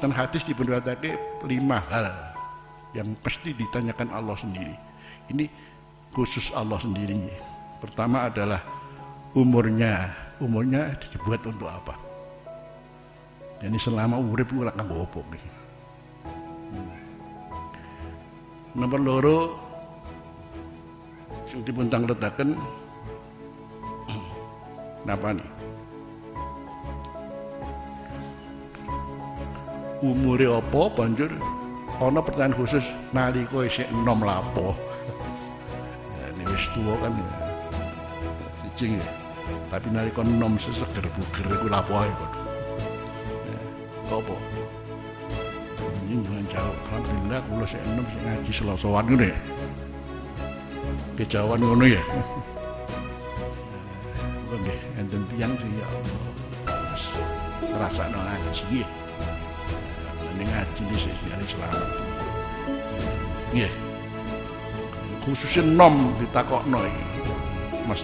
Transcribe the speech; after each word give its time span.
dan 0.00 0.12
hadis 0.12 0.44
dibenarkan 0.44 1.16
lima 1.48 1.80
hal 1.88 2.12
yang 2.92 3.16
pasti 3.20 3.52
ditanyakan 3.52 4.12
Allah 4.12 4.36
sendiri. 4.36 4.76
Ini 5.32 5.48
khusus 6.12 6.52
Allah 6.52 6.80
sendiri. 6.80 7.16
Pertama 7.80 8.28
adalah 8.28 8.60
umurnya. 9.36 10.24
Umurnya 10.36 10.92
dibuat 11.12 11.40
untuk 11.48 11.64
apa? 11.64 11.96
Jadi 13.56 13.80
selama 13.80 14.20
urip 14.20 14.52
ora 14.52 14.68
kanggo 14.68 15.08
opo 15.08 15.24
hmm. 15.24 16.92
Nomor 18.76 19.00
loro 19.00 19.56
sing 21.48 21.64
dipuntang 21.64 22.04
letaken 22.04 22.52
napa 25.08 25.40
nih? 25.40 25.48
Umure 30.04 30.44
apa 30.44 30.92
banjur 30.92 31.32
ana 31.96 32.20
pertanyaan 32.20 32.52
khusus 32.52 32.84
nalika 33.16 33.64
isih 33.64 33.88
enom 33.88 34.20
lapo. 34.20 34.76
Ya, 36.20 36.26
ini 36.36 36.44
wis 36.52 36.68
tuwa 36.76 36.92
kan. 37.00 37.16
Siji 38.76 39.00
tapi 39.72 39.88
nalika 39.88 40.20
enom 40.20 40.60
seseger 40.60 41.00
buger 41.16 41.46
iku 41.48 41.66
lapo 41.72 41.96
ae 41.96 42.12
kok. 42.12 42.32
Ya, 43.48 43.60
apa? 44.20 44.34
Ini 46.04 46.20
jangan 46.20 46.44
jawab. 46.52 46.76
Alhamdulillah 46.92 47.40
kula 47.48 47.64
sik 47.64 47.80
enom 47.88 48.06
sik 48.12 48.20
ngaji 48.20 48.52
selosowan 48.52 49.04
ngono 49.08 49.24
ya. 49.32 49.38
Kejawan 51.16 51.60
ngono 51.64 51.86
ya. 51.88 52.02
Nggih, 54.52 54.80
enten 55.00 55.22
tiyang 55.32 55.52
sih 55.56 55.72
ya 55.72 55.86
Allah. 55.88 56.20
Rasakno 57.80 58.18
ngaji 58.20 58.84
jenis 60.74 61.06
ini 61.06 61.44
selamat. 61.46 61.88
Iya. 63.54 63.70
Khususnya 65.22 65.62
nom 65.66 66.14
ditakok 66.18 66.62
iki. 66.66 67.04
Mas. 67.86 68.02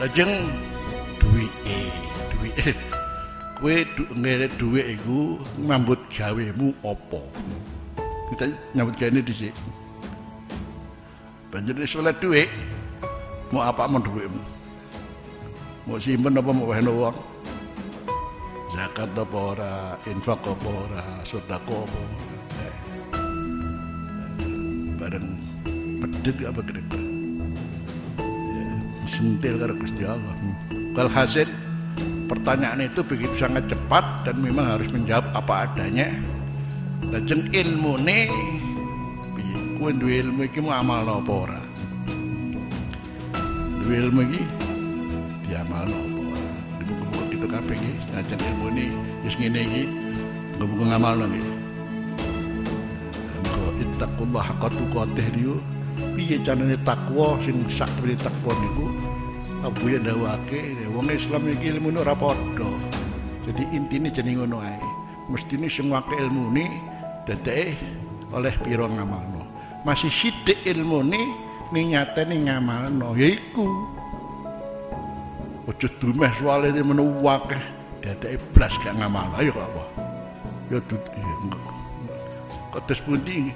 Lajeng 0.00 0.32
duwi 1.18 1.46
e. 1.66 1.78
Duwi 2.34 2.50
e. 2.56 2.72
Kue 3.60 3.84
du, 3.94 4.08
ngere 4.16 4.48
duwi 4.56 4.80
e 4.80 4.94
ku 5.04 5.36
ngambut 5.60 6.00
jawemu 6.08 6.72
opo. 6.80 7.20
Kita 8.32 8.48
ngambut 8.72 8.94
jawemu 8.96 9.20
disini. 9.22 9.70
Banjir 11.52 11.76
disolat 11.76 12.16
duwi. 12.22 12.48
Mau 13.50 13.66
apa 13.66 13.84
mau 13.90 13.98
duwi 13.98 14.30
mau 15.90 15.98
simpen 15.98 16.38
apa 16.38 16.54
mau 16.54 16.70
wahno 16.70 16.92
uang 17.02 17.18
zakat 18.70 19.10
apa 19.18 19.38
ora? 19.58 19.98
Infak 20.06 20.38
apa 20.46 20.68
ora? 20.70 21.02
Sedekah 21.26 21.82
apa 21.82 22.00
eh. 22.62 22.74
bareng 24.94 25.26
pedit 25.98 26.36
apa 26.46 26.60
kira-kira? 26.62 27.10
Ya, 28.22 28.70
sentil 29.10 29.54
karo 29.58 29.74
Gusti 29.74 30.06
Allah. 30.06 30.34
Hmm. 30.38 31.10
hasil 31.10 31.50
pertanyaan 32.30 32.86
itu 32.86 33.02
begitu 33.02 33.34
sangat 33.34 33.66
cepat 33.66 34.22
dan 34.22 34.38
memang 34.38 34.78
harus 34.78 34.86
menjawab 34.94 35.26
apa 35.34 35.66
adanya. 35.66 36.06
Lajeng 37.10 37.50
ilmu 37.50 37.98
nih 38.06 38.30
kuwi 39.82 40.22
ilmu 40.22 40.46
iki 40.46 40.62
mau 40.62 40.78
amal 40.78 41.02
apa 41.02 41.32
ora? 41.34 41.60
Duwe 43.82 44.06
ilmu 44.06 44.22
iki 44.30 44.69
diamalno 45.50 45.98
di 46.78 46.82
buku-buku 46.86 47.24
kita 47.34 47.46
kabeh 47.50 47.74
iki 47.74 47.90
senajan 48.06 48.38
ilmu 48.38 48.66
ini 48.78 48.86
wis 49.26 49.34
ngene 49.34 49.60
iki 49.66 49.82
buku 50.62 50.84
ngamalno 50.86 51.26
nggih 51.26 51.46
engko 53.34 53.68
ittaqullah 53.82 54.42
haqqa 54.46 54.68
tuqatih 54.70 55.26
niku 55.34 55.58
piye 56.14 56.36
carane 56.44 56.76
takwa 56.86 57.36
sing 57.44 57.66
sak 57.68 57.90
takwa 58.20 58.52
niku? 58.60 58.86
Abu 59.60 59.92
ya 59.92 60.00
dawake 60.00 60.72
wong 60.88 61.12
Islam 61.12 61.52
iki 61.52 61.76
ilmu 61.76 61.92
ora 62.00 62.16
padha. 62.16 62.70
Jadi 63.44 63.64
intine 63.76 64.08
jeneng 64.08 64.44
ngono 64.44 64.64
ae. 64.64 64.80
Mestine 65.28 65.68
sing 65.68 65.92
wake 65.92 66.16
ilmune 66.16 66.64
dadeke 67.28 67.76
oleh 68.32 68.54
pira 68.64 68.88
ngamalno. 68.88 69.44
Masih 69.84 70.08
sithik 70.08 70.64
ilmune 70.64 71.20
ning 71.72 71.92
nyatane 71.92 72.40
ngamalno 72.40 73.12
yaiku 73.16 73.68
Ojo 75.70 75.86
dumeh 76.02 76.34
soalé 76.34 76.74
menu 76.74 77.22
wakeh 77.22 77.62
dadake 78.02 78.42
blas 78.50 78.74
gak 78.82 78.90
ngamal. 78.98 79.30
Ayo 79.38 79.54
kok 79.54 79.70
apa? 79.70 79.82
Ya 80.66 80.82
Kados 82.74 82.98
pundi 83.06 83.54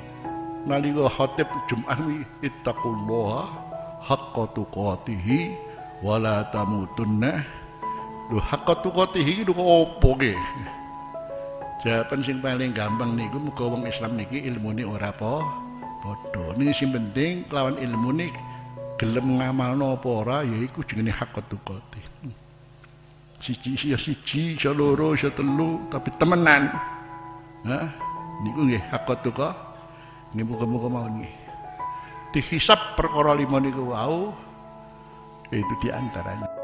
nalika 0.62 1.10
khatib 1.10 1.50
Jumat 1.66 1.98
iki 2.06 2.22
ittaqullaha 2.46 3.50
haqqa 3.98 4.46
tuqatih 4.54 5.58
wala 6.06 6.46
tamutunna. 6.54 7.42
Lho 8.30 8.38
haqqa 8.38 8.78
tuqatih 8.86 9.26
iki 9.26 9.42
kok 9.50 9.58
opo 9.58 10.14
ge? 10.22 10.38
Jawaban 11.82 12.22
sing 12.22 12.38
paling 12.38 12.70
gampang 12.70 13.18
niku 13.18 13.42
muga 13.42 13.66
wong 13.66 13.90
Islam 13.90 14.14
niki 14.14 14.38
ilmune 14.46 14.86
ora 14.86 15.10
apa 15.10 15.42
padha. 15.98 16.54
Ning 16.54 16.70
sing 16.70 16.94
penting 16.94 17.42
kelawan 17.50 17.74
ilmune 17.82 18.30
gelem 19.00 19.38
ngamalno 19.42 19.98
apa 19.98 20.08
ora 20.08 20.36
yaiku 20.46 20.86
jenenge 20.86 21.12
hak 21.14 21.34
tukati. 21.50 22.02
Siji 23.44 23.92
ya 23.92 23.98
siji, 24.00 24.56
ya 24.56 24.72
loro, 24.72 25.12
ya 25.12 25.28
telu, 25.28 25.84
tapi 25.92 26.08
temenan. 26.16 26.72
Hah? 27.68 27.88
Niku 28.40 28.60
nggih 28.64 28.82
hak 28.88 29.04
tuka. 29.20 29.52
Ini 30.32 30.42
muga-muga 30.42 30.88
mawon 30.88 31.20
nggih. 31.20 31.34
Dihisab 32.32 32.98
perkara 32.98 33.36
lima 33.36 33.60
niku 33.60 33.92
wau 33.92 34.32
itu 35.52 35.74
di 35.84 35.88
antaranya. 35.92 36.63